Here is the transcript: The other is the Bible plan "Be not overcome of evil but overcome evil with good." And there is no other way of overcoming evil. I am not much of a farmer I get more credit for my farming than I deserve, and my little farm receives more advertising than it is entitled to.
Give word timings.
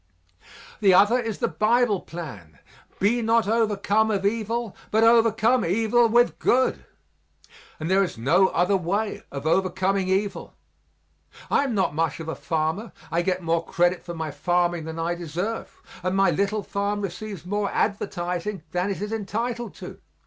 The 0.79 0.95
other 0.95 1.19
is 1.19 1.37
the 1.37 1.47
Bible 1.47 1.99
plan 2.01 2.57
"Be 2.99 3.21
not 3.21 3.47
overcome 3.47 4.09
of 4.09 4.25
evil 4.25 4.75
but 4.89 5.03
overcome 5.03 5.63
evil 5.63 6.09
with 6.09 6.39
good." 6.39 6.85
And 7.79 7.87
there 7.87 8.01
is 8.03 8.17
no 8.17 8.47
other 8.47 8.75
way 8.75 9.21
of 9.31 9.45
overcoming 9.45 10.07
evil. 10.07 10.55
I 11.51 11.65
am 11.65 11.75
not 11.75 11.93
much 11.93 12.19
of 12.19 12.27
a 12.27 12.33
farmer 12.33 12.91
I 13.11 13.21
get 13.21 13.43
more 13.43 13.63
credit 13.63 14.03
for 14.03 14.15
my 14.15 14.31
farming 14.31 14.85
than 14.85 14.97
I 14.97 15.13
deserve, 15.13 15.79
and 16.01 16.15
my 16.15 16.31
little 16.31 16.63
farm 16.63 17.01
receives 17.01 17.45
more 17.45 17.69
advertising 17.69 18.63
than 18.71 18.89
it 18.89 19.03
is 19.03 19.11
entitled 19.11 19.75
to. 19.75 19.99